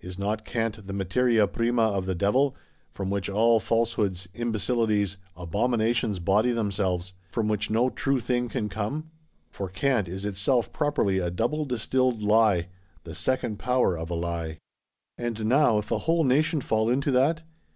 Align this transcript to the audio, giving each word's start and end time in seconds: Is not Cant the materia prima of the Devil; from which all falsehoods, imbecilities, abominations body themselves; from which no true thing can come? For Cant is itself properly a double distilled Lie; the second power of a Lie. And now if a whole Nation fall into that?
Is 0.00 0.18
not 0.18 0.44
Cant 0.44 0.88
the 0.88 0.92
materia 0.92 1.46
prima 1.46 1.82
of 1.84 2.04
the 2.04 2.14
Devil; 2.16 2.56
from 2.90 3.10
which 3.10 3.28
all 3.30 3.60
falsehoods, 3.60 4.26
imbecilities, 4.34 5.18
abominations 5.36 6.18
body 6.18 6.50
themselves; 6.50 7.12
from 7.30 7.46
which 7.46 7.70
no 7.70 7.88
true 7.88 8.18
thing 8.18 8.48
can 8.48 8.68
come? 8.68 9.12
For 9.52 9.68
Cant 9.68 10.08
is 10.08 10.24
itself 10.24 10.72
properly 10.72 11.18
a 11.20 11.30
double 11.30 11.64
distilled 11.64 12.22
Lie; 12.24 12.66
the 13.04 13.14
second 13.14 13.60
power 13.60 13.96
of 13.96 14.10
a 14.10 14.14
Lie. 14.14 14.58
And 15.16 15.46
now 15.46 15.78
if 15.78 15.92
a 15.92 15.98
whole 15.98 16.24
Nation 16.24 16.60
fall 16.60 16.90
into 16.90 17.12
that? 17.12 17.44